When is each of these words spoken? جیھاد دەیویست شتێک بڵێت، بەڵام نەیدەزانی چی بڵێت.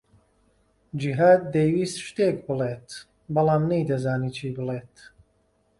جیھاد 0.99 1.41
دەیویست 1.55 1.97
شتێک 2.07 2.37
بڵێت، 2.47 2.87
بەڵام 3.33 3.63
نەیدەزانی 3.71 4.31
چی 4.37 4.47
بڵێت. 4.57 4.95